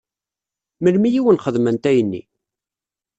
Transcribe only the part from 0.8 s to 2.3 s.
Melmi i wen-xedment ayenni?